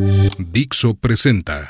[0.00, 1.68] Dixo presenta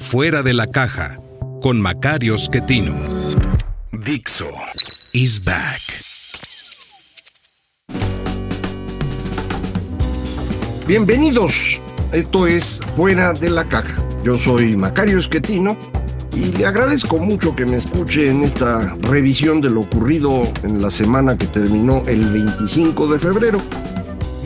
[0.00, 1.20] Fuera de la caja
[1.60, 2.94] con Macario Schettino.
[3.92, 4.48] Dixo
[5.12, 5.82] is back.
[10.86, 11.78] Bienvenidos.
[12.12, 14.02] Esto es Fuera de la Caja.
[14.24, 15.76] Yo soy Macario Esquetino
[16.34, 20.88] y le agradezco mucho que me escuche en esta revisión de lo ocurrido en la
[20.88, 23.60] semana que terminó el 25 de febrero.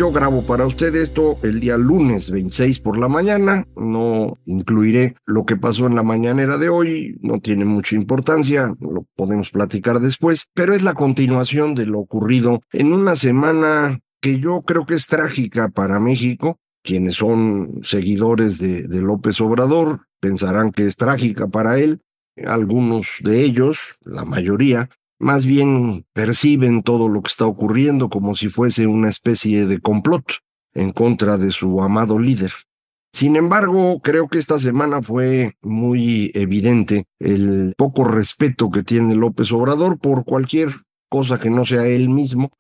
[0.03, 3.69] Yo grabo para usted esto el día lunes 26 por la mañana.
[3.77, 7.21] No incluiré lo que pasó en la mañanera de hoy.
[7.21, 8.75] No tiene mucha importancia.
[8.81, 10.49] Lo podemos platicar después.
[10.55, 15.07] Pero es la continuación de lo ocurrido en una semana que yo creo que es
[15.07, 16.59] trágica para México.
[16.83, 22.01] Quienes son seguidores de, de López Obrador pensarán que es trágica para él.
[22.45, 24.91] Algunos de ellos, la mayoría,
[25.23, 30.25] más bien perciben todo lo que está ocurriendo como si fuese una especie de complot
[30.75, 32.51] en contra de su amado líder.
[33.13, 39.53] Sin embargo, creo que esta semana fue muy evidente el poco respeto que tiene López
[39.53, 40.71] Obrador por cualquier
[41.09, 42.51] cosa que no sea él mismo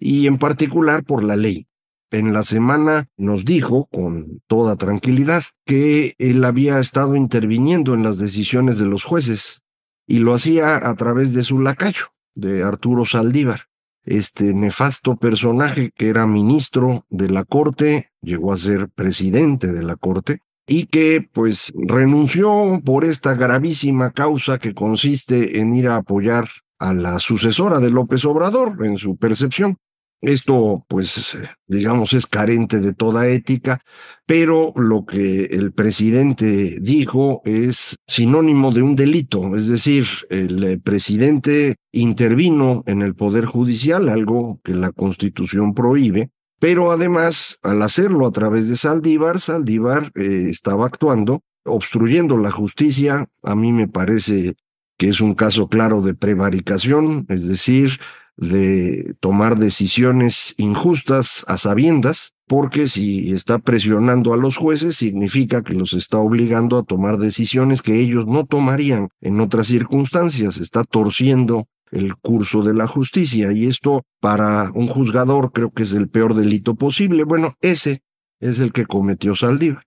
[0.00, 1.68] y en particular por la ley.
[2.10, 8.18] En la semana nos dijo con toda tranquilidad que él había estado interviniendo en las
[8.18, 9.62] decisiones de los jueces
[10.08, 13.66] y lo hacía a través de su lacayo, de Arturo Saldívar,
[14.04, 19.96] este nefasto personaje que era ministro de la Corte, llegó a ser presidente de la
[19.96, 26.48] Corte, y que pues renunció por esta gravísima causa que consiste en ir a apoyar
[26.78, 29.78] a la sucesora de López Obrador en su percepción.
[30.20, 33.80] Esto, pues, digamos, es carente de toda ética,
[34.26, 41.76] pero lo que el presidente dijo es sinónimo de un delito, es decir, el presidente
[41.92, 48.32] intervino en el Poder Judicial, algo que la Constitución prohíbe, pero además, al hacerlo a
[48.32, 54.56] través de Saldívar, Saldívar eh, estaba actuando, obstruyendo la justicia, a mí me parece
[54.96, 58.00] que es un caso claro de prevaricación, es decir,
[58.38, 65.74] de tomar decisiones injustas a sabiendas, porque si está presionando a los jueces significa que
[65.74, 71.66] los está obligando a tomar decisiones que ellos no tomarían en otras circunstancias, está torciendo
[71.90, 76.34] el curso de la justicia y esto para un juzgador creo que es el peor
[76.34, 77.24] delito posible.
[77.24, 78.02] Bueno, ese
[78.40, 79.82] es el que cometió Saldívar.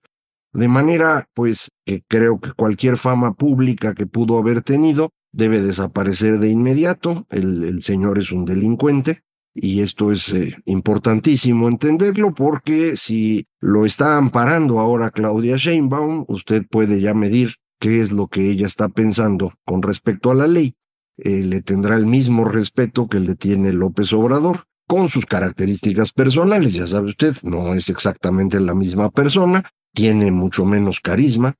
[0.52, 6.38] De manera, pues, que creo que cualquier fama pública que pudo haber tenido debe desaparecer
[6.38, 7.26] de inmediato.
[7.30, 9.22] El, señor es un delincuente
[9.54, 16.64] y esto es eh, importantísimo entenderlo porque si lo está amparando ahora Claudia Sheinbaum, usted
[16.70, 20.76] puede ya medir qué es lo que ella está pensando con respecto a la ley.
[21.18, 26.74] Eh, le tendrá el mismo respeto que le tiene López Obrador con sus características personales,
[26.74, 31.54] ya sabe usted, no es exactamente la misma persona, tiene mucho menos carisma,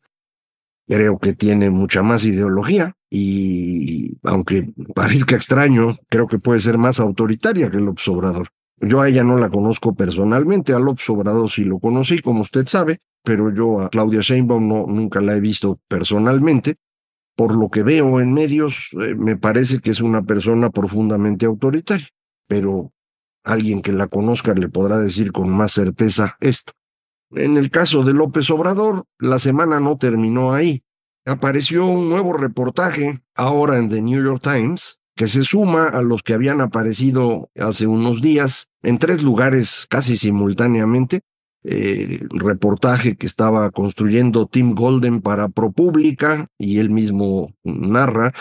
[0.86, 6.98] creo que tiene mucha más ideología y aunque parezca extraño, creo que puede ser más
[6.98, 8.48] autoritaria que López Obrador.
[8.80, 12.66] Yo a ella no la conozco personalmente, a López Obrador sí lo conocí, como usted
[12.66, 16.76] sabe, pero yo a Claudia Sheinbaum no, nunca la he visto personalmente.
[17.36, 22.08] Por lo que veo en medios, eh, me parece que es una persona profundamente autoritaria,
[22.48, 22.94] pero
[23.44, 26.72] alguien que la conozca le podrá decir con más certeza esto.
[27.32, 30.82] En el caso de López Obrador, la semana no terminó ahí.
[31.24, 36.22] Apareció un nuevo reportaje ahora en The New York Times que se suma a los
[36.22, 41.20] que habían aparecido hace unos días en tres lugares casi simultáneamente.
[41.62, 48.32] El reportaje que estaba construyendo Tim Golden para ProPublica y él mismo narra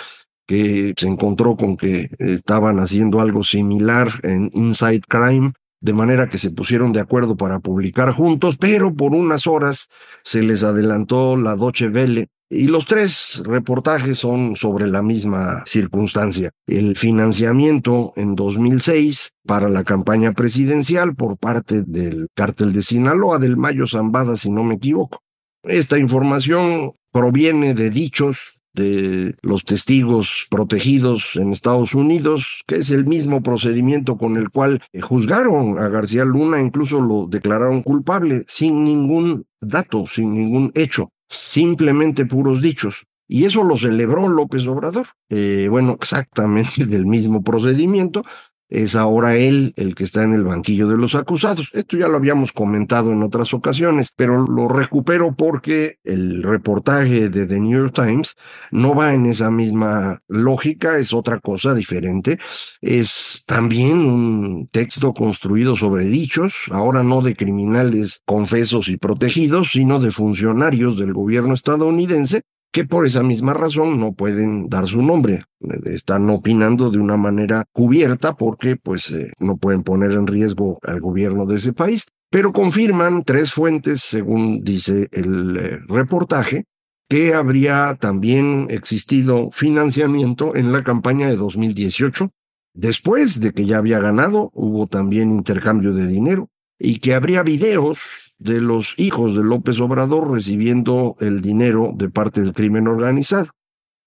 [0.47, 6.39] que se encontró con que estaban haciendo algo similar en Inside Crime de manera que
[6.39, 9.87] se pusieron de acuerdo para publicar juntos, pero por unas horas
[10.23, 12.29] se les adelantó la Doche Vele.
[12.53, 16.51] Y los tres reportajes son sobre la misma circunstancia.
[16.67, 23.55] El financiamiento en 2006 para la campaña presidencial por parte del cártel de Sinaloa, del
[23.55, 25.19] Mayo Zambada, si no me equivoco.
[25.63, 33.05] Esta información proviene de dichos de los testigos protegidos en Estados Unidos, que es el
[33.05, 38.83] mismo procedimiento con el cual eh, juzgaron a García Luna, incluso lo declararon culpable, sin
[38.83, 43.05] ningún dato, sin ningún hecho, simplemente puros dichos.
[43.27, 45.07] Y eso lo celebró López Obrador.
[45.29, 48.23] Eh, bueno, exactamente del mismo procedimiento,
[48.71, 51.69] es ahora él el que está en el banquillo de los acusados.
[51.73, 57.45] Esto ya lo habíamos comentado en otras ocasiones, pero lo recupero porque el reportaje de
[57.45, 58.35] The New York Times
[58.71, 62.39] no va en esa misma lógica, es otra cosa diferente.
[62.79, 69.99] Es también un texto construido sobre dichos, ahora no de criminales confesos y protegidos, sino
[69.99, 75.43] de funcionarios del gobierno estadounidense que por esa misma razón no pueden dar su nombre.
[75.85, 81.01] Están opinando de una manera cubierta porque pues eh, no pueden poner en riesgo al
[81.01, 82.07] gobierno de ese país.
[82.29, 86.63] Pero confirman tres fuentes, según dice el eh, reportaje,
[87.09, 92.29] que habría también existido financiamiento en la campaña de 2018.
[92.73, 96.50] Después de que ya había ganado, hubo también intercambio de dinero
[96.83, 102.41] y que habría videos de los hijos de López Obrador recibiendo el dinero de parte
[102.41, 103.49] del crimen organizado.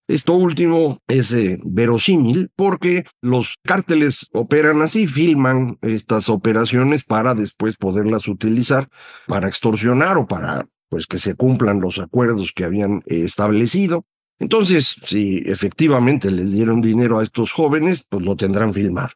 [0.07, 7.77] Esto último es eh, verosímil porque los cárteles operan así, filman estas operaciones para después
[7.77, 8.89] poderlas utilizar
[9.27, 14.05] para extorsionar o para pues que se cumplan los acuerdos que habían eh, establecido.
[14.39, 19.11] Entonces, si efectivamente les dieron dinero a estos jóvenes, pues lo tendrán filmado.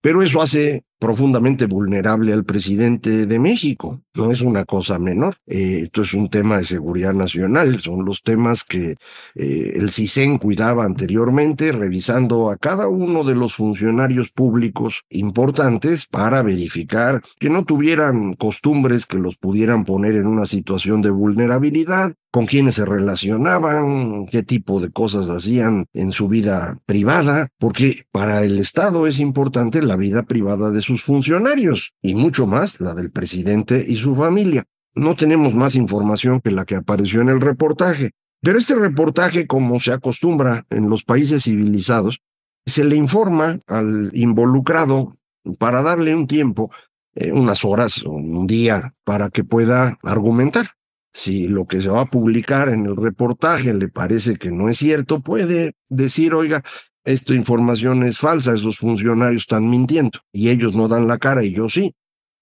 [0.00, 4.02] Pero eso hace profundamente vulnerable al presidente de México.
[4.14, 5.34] No es una cosa menor.
[5.46, 7.80] Eh, esto es un tema de seguridad nacional.
[7.80, 8.96] Son los temas que
[9.34, 16.42] eh, el CISEN cuidaba anteriormente, revisando a cada uno de los funcionarios públicos importantes para
[16.42, 22.46] verificar que no tuvieran costumbres que los pudieran poner en una situación de vulnerabilidad, con
[22.46, 28.58] quiénes se relacionaban, qué tipo de cosas hacían en su vida privada, porque para el
[28.58, 33.84] Estado es importante la vida privada de sus funcionarios y mucho más la del presidente
[33.86, 34.64] y su familia.
[34.94, 38.10] No tenemos más información que la que apareció en el reportaje,
[38.42, 42.20] pero este reportaje, como se acostumbra en los países civilizados,
[42.66, 45.16] se le informa al involucrado
[45.60, 46.72] para darle un tiempo,
[47.14, 50.70] eh, unas horas o un día, para que pueda argumentar.
[51.12, 54.78] Si lo que se va a publicar en el reportaje le parece que no es
[54.78, 56.64] cierto, puede decir, oiga,
[57.04, 61.52] esta información es falsa, esos funcionarios están mintiendo y ellos no dan la cara y
[61.52, 61.94] yo sí.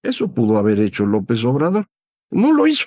[0.02, 1.86] Eso pudo haber hecho López Obrador.
[2.30, 2.86] No lo hizo.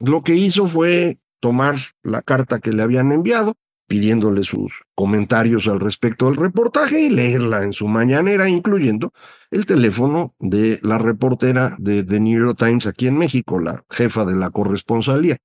[0.00, 3.54] Lo que hizo fue tomar la carta que le habían enviado,
[3.88, 9.12] pidiéndole sus comentarios al respecto del reportaje y leerla en su mañanera, incluyendo
[9.50, 14.24] el teléfono de la reportera de The New York Times aquí en México, la jefa
[14.24, 15.36] de la corresponsalía.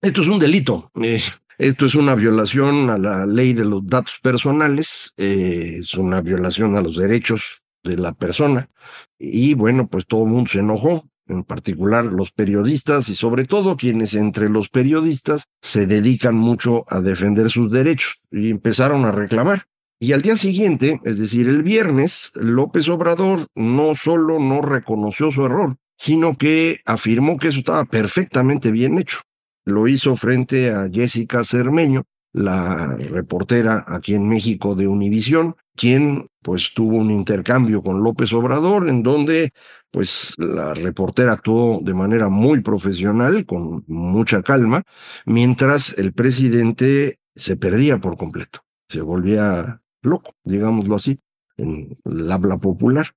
[0.00, 0.90] Esto es un delito.
[1.02, 1.20] Eh,
[1.58, 6.76] esto es una violación a la ley de los datos personales, eh, es una violación
[6.76, 8.70] a los derechos de la persona.
[9.18, 13.76] Y bueno, pues todo el mundo se enojó, en particular los periodistas y sobre todo
[13.76, 19.66] quienes entre los periodistas se dedican mucho a defender sus derechos y empezaron a reclamar.
[20.00, 25.44] Y al día siguiente, es decir, el viernes, López Obrador no solo no reconoció su
[25.44, 29.22] error, sino que afirmó que eso estaba perfectamente bien hecho
[29.68, 36.72] lo hizo frente a Jessica Cermeño, la reportera aquí en México de Univisión, quien pues
[36.74, 39.52] tuvo un intercambio con López Obrador en donde
[39.90, 44.82] pues la reportera actuó de manera muy profesional, con mucha calma,
[45.24, 51.20] mientras el presidente se perdía por completo, se volvía loco, digámoslo así,
[51.56, 53.12] en el habla popular.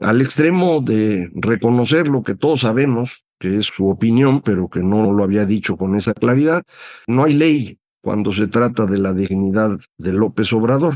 [0.00, 5.12] Al extremo de reconocer lo que todos sabemos, que es su opinión, pero que no
[5.12, 6.62] lo había dicho con esa claridad.
[7.06, 10.94] No hay ley cuando se trata de la dignidad de López Obrador.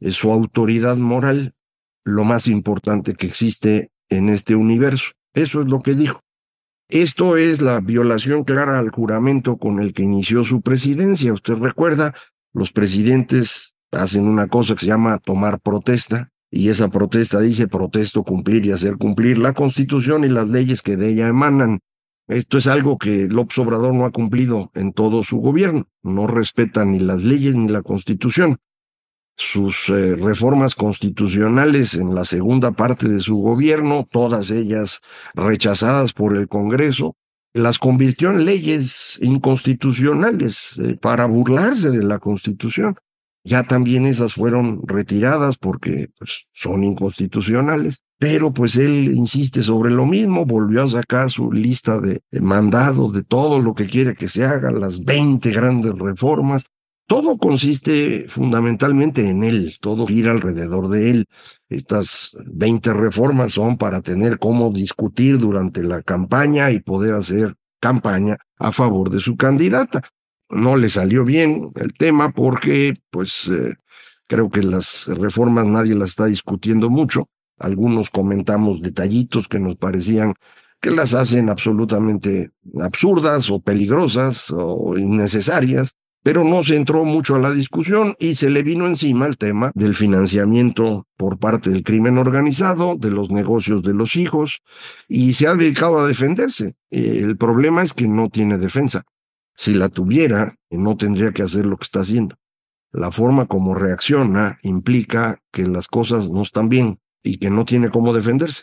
[0.00, 1.54] Es su autoridad moral
[2.04, 5.12] lo más importante que existe en este universo.
[5.32, 6.22] Eso es lo que dijo.
[6.88, 11.32] Esto es la violación clara al juramento con el que inició su presidencia.
[11.32, 12.16] Usted recuerda,
[12.52, 18.24] los presidentes hacen una cosa que se llama tomar protesta, y esa protesta dice protesto
[18.24, 21.80] cumplir y hacer cumplir la constitución y las leyes que de ella emanan.
[22.26, 25.88] Esto es algo que López Obrador no ha cumplido en todo su gobierno.
[26.02, 28.58] No respeta ni las leyes ni la constitución.
[29.36, 35.00] Sus eh, reformas constitucionales en la segunda parte de su gobierno, todas ellas
[35.34, 37.16] rechazadas por el Congreso,
[37.52, 42.96] las convirtió en leyes inconstitucionales eh, para burlarse de la constitución.
[43.42, 50.04] Ya también esas fueron retiradas porque pues, son inconstitucionales, pero pues él insiste sobre lo
[50.04, 54.44] mismo, volvió a sacar su lista de, mandados de todo lo que quiere que se
[54.44, 56.66] haga, las 20 grandes reformas,
[57.10, 61.26] todo consiste fundamentalmente en él, todo gira alrededor de él.
[61.68, 68.36] Estas 20 reformas son para tener cómo discutir durante la campaña y poder hacer campaña
[68.58, 70.02] a favor de su candidata.
[70.50, 73.74] No le salió bien el tema porque, pues, eh,
[74.26, 77.26] creo que las reformas nadie las está discutiendo mucho.
[77.58, 80.34] Algunos comentamos detallitos que nos parecían
[80.80, 87.38] que las hacen absolutamente absurdas o peligrosas o innecesarias pero no se entró mucho a
[87.38, 92.18] la discusión y se le vino encima el tema del financiamiento por parte del crimen
[92.18, 94.60] organizado, de los negocios de los hijos,
[95.08, 96.74] y se ha dedicado a defenderse.
[96.90, 99.04] El problema es que no tiene defensa.
[99.60, 102.38] Si la tuviera, no tendría que hacer lo que está haciendo.
[102.92, 107.90] La forma como reacciona implica que las cosas no están bien y que no tiene
[107.90, 108.62] cómo defenderse.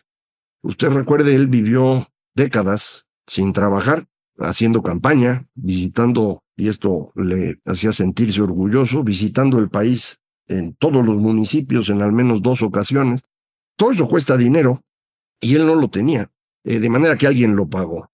[0.63, 4.07] Usted recuerde, él vivió décadas sin trabajar,
[4.39, 11.17] haciendo campaña, visitando y esto le hacía sentirse orgulloso, visitando el país en todos los
[11.17, 13.21] municipios en al menos dos ocasiones.
[13.75, 14.81] Todo eso cuesta dinero
[15.39, 16.31] y él no lo tenía,
[16.63, 18.09] eh, de manera que alguien lo pagó.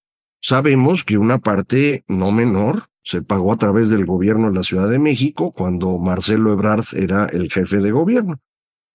[0.45, 4.89] Sabemos que una parte no menor se pagó a través del gobierno de la Ciudad
[4.89, 8.41] de México cuando Marcelo Ebrard era el jefe de gobierno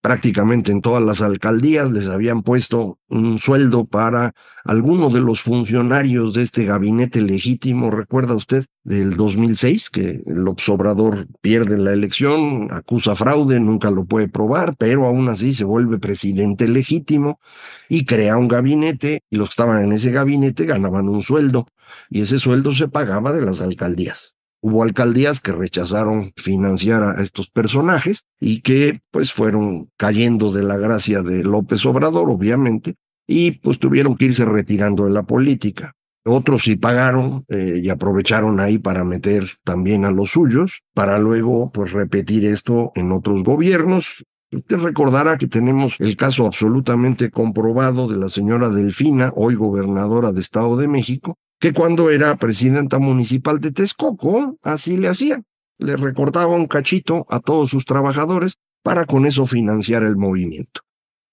[0.09, 4.33] prácticamente en todas las alcaldías les habían puesto un sueldo para
[4.65, 11.27] algunos de los funcionarios de este gabinete legítimo, recuerda usted, del 2006, que el Obrador
[11.43, 16.69] pierde la elección, acusa fraude, nunca lo puede probar, pero aún así se vuelve presidente
[16.69, 17.39] legítimo
[17.91, 21.67] y crea un gabinete y los que estaban en ese gabinete ganaban un sueldo
[22.09, 24.38] y ese sueldo se pagaba de las alcaldías.
[24.61, 30.77] Hubo alcaldías que rechazaron financiar a estos personajes y que pues fueron cayendo de la
[30.77, 32.97] gracia de López Obrador, obviamente,
[33.27, 35.93] y pues tuvieron que irse retirando de la política.
[36.25, 41.71] Otros sí pagaron eh, y aprovecharon ahí para meter también a los suyos, para luego
[41.71, 44.25] pues repetir esto en otros gobiernos.
[44.53, 50.41] Usted recordará que tenemos el caso absolutamente comprobado de la señora Delfina, hoy gobernadora de
[50.41, 55.43] Estado de México, que cuando era presidenta municipal de Texcoco, así le hacía.
[55.79, 60.81] Le recortaba un cachito a todos sus trabajadores para con eso financiar el movimiento.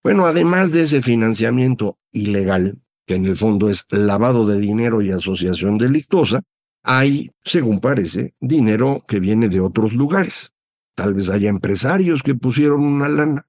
[0.04, 5.12] Bueno, además de ese financiamiento ilegal, que en el fondo es lavado de dinero y
[5.12, 6.42] asociación delictuosa,
[6.84, 10.54] hay, según parece, dinero que viene de otros lugares.
[10.96, 13.48] Tal vez haya empresarios que pusieron una lana,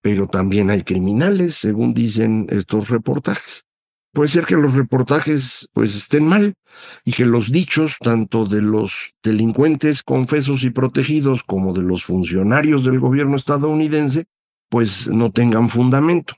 [0.00, 3.64] pero también hay criminales, según dicen estos reportajes.
[4.12, 6.54] Puede ser que los reportajes pues estén mal
[7.04, 12.84] y que los dichos tanto de los delincuentes confesos y protegidos como de los funcionarios
[12.84, 14.26] del gobierno estadounidense
[14.68, 16.34] pues no tengan fundamento.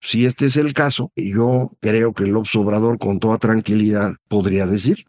[0.00, 5.04] Si este es el caso, yo creo que el obsobrador con toda tranquilidad podría decir,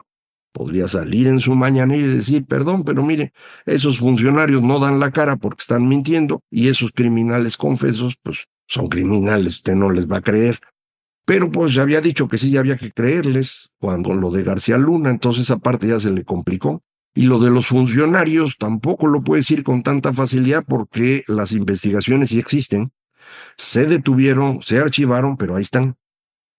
[0.52, 3.32] podría salir en su mañana y decir, perdón, pero mire,
[3.66, 8.88] esos funcionarios no dan la cara porque están mintiendo y esos criminales confesos, pues son
[8.88, 10.58] criminales, usted no les va a creer.
[11.28, 15.10] Pero pues ya había dicho que sí había que creerles cuando lo de García Luna,
[15.10, 16.82] entonces esa parte ya se le complicó.
[17.14, 22.30] Y lo de los funcionarios tampoco lo puede decir con tanta facilidad porque las investigaciones
[22.30, 22.92] sí existen,
[23.58, 25.96] se detuvieron, se archivaron, pero ahí están.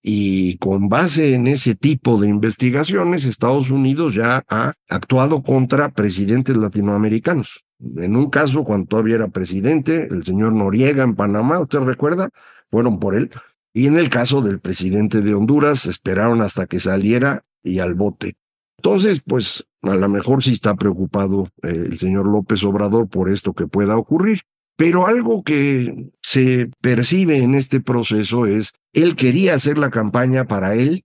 [0.03, 6.55] Y con base en ese tipo de investigaciones, Estados Unidos ya ha actuado contra presidentes
[6.55, 7.65] latinoamericanos.
[7.97, 12.29] En un caso, cuando todavía era presidente, el señor Noriega en Panamá, ¿usted recuerda?
[12.69, 13.31] Fueron por él.
[13.73, 18.35] Y en el caso del presidente de Honduras, esperaron hasta que saliera y al bote.
[18.77, 23.53] Entonces, pues a lo mejor sí está preocupado eh, el señor López Obrador por esto
[23.53, 24.41] que pueda ocurrir.
[24.77, 30.75] Pero algo que se percibe en este proceso es, él quería hacer la campaña para
[30.75, 31.03] él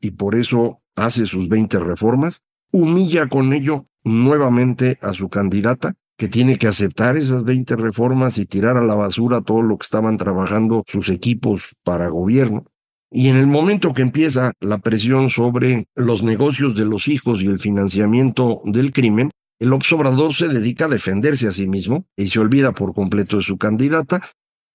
[0.00, 6.28] y por eso hace sus 20 reformas, humilla con ello nuevamente a su candidata que
[6.28, 10.16] tiene que aceptar esas 20 reformas y tirar a la basura todo lo que estaban
[10.16, 12.64] trabajando sus equipos para gobierno.
[13.10, 17.46] Y en el momento que empieza la presión sobre los negocios de los hijos y
[17.46, 22.40] el financiamiento del crimen, el obsobrador se dedica a defenderse a sí mismo y se
[22.40, 24.20] olvida por completo de su candidata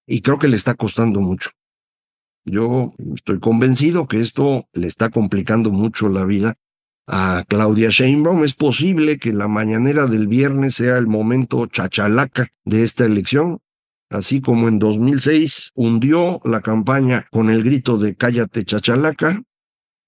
[0.07, 1.51] y creo que le está costando mucho.
[2.45, 6.55] Yo estoy convencido que esto le está complicando mucho la vida
[7.07, 8.43] a Claudia Sheinbaum.
[8.43, 13.59] Es posible que la mañanera del viernes sea el momento chachalaca de esta elección,
[14.09, 19.43] así como en 2006 hundió la campaña con el grito de cállate chachalaca.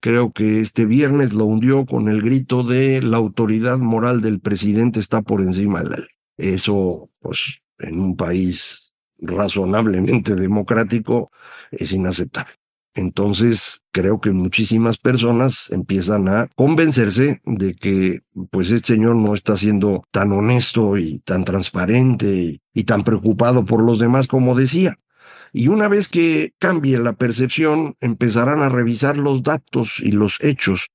[0.02, 5.00] Creo que este viernes lo hundió con el grito de la autoridad moral del presidente
[5.00, 6.08] está por encima de la ley.
[6.36, 11.32] Eso, pues, en un país razonablemente democrático
[11.72, 12.54] es inaceptable.
[12.96, 18.20] Entonces, creo que muchísimas personas empiezan a convencerse de que,
[18.52, 23.82] pues, este señor no está siendo tan honesto y tan transparente y, tan preocupado por
[23.82, 24.98] los demás como decía.
[25.52, 30.88] Y una vez que cambie la percepción, empezarán a revisar los datos y los hechos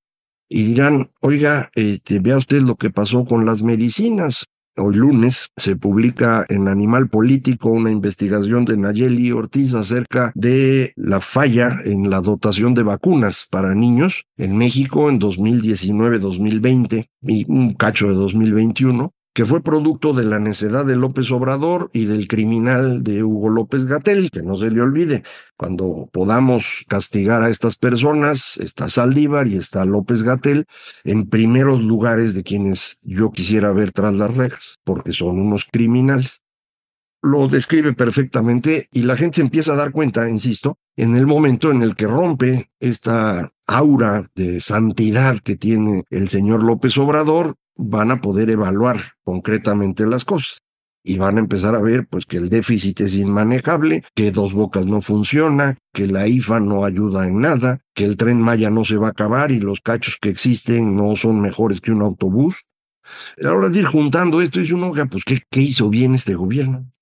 [0.48, 4.46] y dirán, oiga, este, vea usted lo que pasó con las medicinas
[4.78, 11.20] hoy lunes se publica en Animal Político una investigación de Nayeli Ortiz acerca de la
[11.20, 18.08] falla en la dotación de vacunas para niños en México en 2019-2020 y un cacho
[18.08, 23.22] de 2021 que fue producto de la necedad de López Obrador y del criminal de
[23.22, 25.22] Hugo López Gatel, que no se le olvide.
[25.56, 30.66] Cuando podamos castigar a estas personas, está Saldívar y está López Gatel
[31.04, 36.42] en primeros lugares de quienes yo quisiera ver tras las rejas, porque son unos criminales.
[37.22, 41.70] Lo describe perfectamente y la gente se empieza a dar cuenta, insisto, en el momento
[41.70, 48.10] en el que rompe esta aura de santidad que tiene el señor López Obrador van
[48.10, 50.58] a poder evaluar concretamente las cosas
[51.04, 54.86] y van a empezar a ver pues que el déficit es inmanejable, que Dos Bocas
[54.86, 58.96] no funciona, que la IFA no ayuda en nada, que el tren Maya no se
[58.96, 62.66] va a acabar y los cachos que existen no son mejores que un autobús.
[63.42, 66.92] Ahora ir juntando esto, dice uno, pues ¿qué, ¿qué hizo bien este gobierno?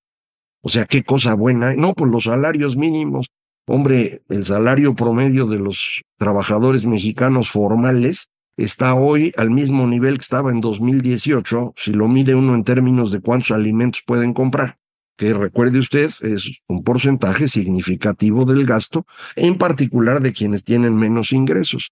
[0.63, 1.75] O sea, qué cosa buena.
[1.75, 3.27] No, pues los salarios mínimos.
[3.67, 10.23] Hombre, el salario promedio de los trabajadores mexicanos formales está hoy al mismo nivel que
[10.23, 14.79] estaba en 2018, si lo mide uno en términos de cuántos alimentos pueden comprar,
[15.17, 21.33] que recuerde usted es un porcentaje significativo del gasto, en particular de quienes tienen menos
[21.33, 21.91] ingresos.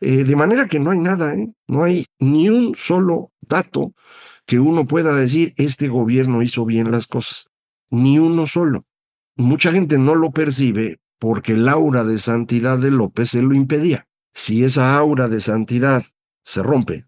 [0.00, 1.52] Eh, de manera que no hay nada, ¿eh?
[1.68, 3.94] no hay ni un solo dato
[4.46, 7.50] que uno pueda decir este gobierno hizo bien las cosas,
[7.90, 8.84] ni uno solo.
[9.36, 14.08] Mucha gente no lo percibe porque el aura de santidad de López se lo impedía.
[14.32, 16.02] Si esa aura de santidad
[16.42, 17.06] se rompe,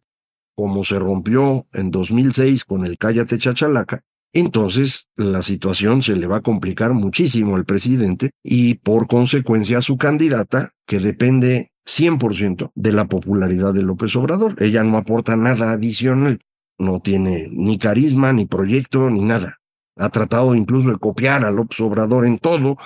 [0.54, 4.02] como se rompió en 2006 con el Cállate Chachalaca,
[4.32, 9.82] entonces la situación se le va a complicar muchísimo al presidente y por consecuencia a
[9.82, 14.56] su candidata, que depende 100% de la popularidad de López Obrador.
[14.60, 16.40] Ella no aporta nada adicional,
[16.78, 19.58] no tiene ni carisma, ni proyecto, ni nada.
[19.96, 22.76] Ha tratado incluso de copiar a López Obrador en todo,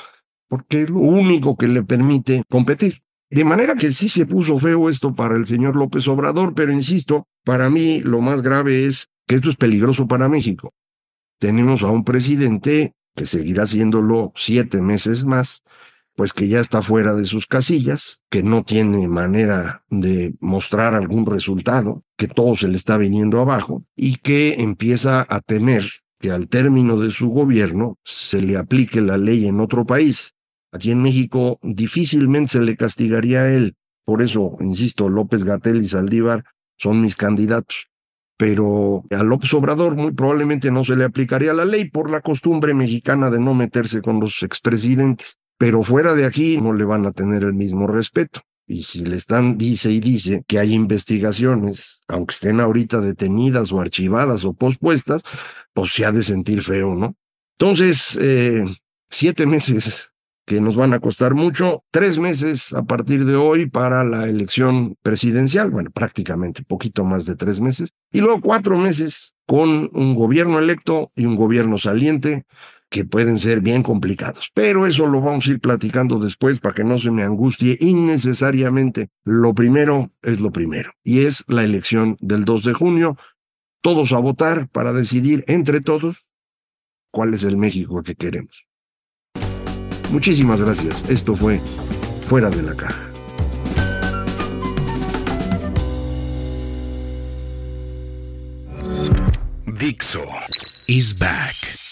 [0.49, 3.03] porque es lo único que le permite competir.
[3.31, 7.27] De manera que sí se puso feo esto para el señor López Obrador, pero insisto,
[7.45, 10.73] para mí lo más grave es que esto es peligroso para México.
[11.39, 15.63] Tenemos a un presidente que seguirá haciéndolo siete meses más,
[16.17, 21.27] pues que ya está fuera de sus casillas, que no tiene manera de mostrar algún
[21.27, 25.85] resultado, que todo se le está viniendo abajo y que empieza a temer
[26.19, 30.35] que al término de su gobierno se le aplique la ley en otro país
[30.73, 33.77] Aquí en México difícilmente se le castigaría a él.
[34.05, 36.45] Por eso, insisto, López Gatel y Saldívar
[36.77, 37.89] son mis candidatos.
[38.37, 42.73] Pero a López Obrador muy probablemente no se le aplicaría la ley por la costumbre
[42.73, 45.39] mexicana de no meterse con los expresidentes.
[45.59, 48.41] Pero fuera de aquí no le van a tener el mismo respeto.
[48.67, 53.81] Y si le están, dice y dice que hay investigaciones, aunque estén ahorita detenidas o
[53.81, 55.23] archivadas o pospuestas,
[55.73, 57.17] pues se ha de sentir feo, ¿no?
[57.59, 58.63] Entonces, eh,
[59.11, 60.13] siete meses
[60.49, 64.97] que nos van a costar mucho, tres meses a partir de hoy para la elección
[65.03, 70.59] presidencial, bueno, prácticamente poquito más de tres meses, y luego cuatro meses con un gobierno
[70.59, 72.47] electo y un gobierno saliente
[72.89, 74.51] que pueden ser bien complicados.
[74.55, 79.11] Pero eso lo vamos a ir platicando después para que no se me angustie innecesariamente.
[79.25, 83.19] Lo primero es lo primero, y es la elección del 2 de junio.
[83.83, 86.33] Todos a votar para decidir entre todos
[87.11, 88.68] cuál es el México que queremos.
[90.11, 91.05] Muchísimas gracias.
[91.09, 91.61] Esto fue
[92.29, 93.05] Fuera de la Caja.
[99.67, 100.25] Dixo
[100.87, 101.88] is back.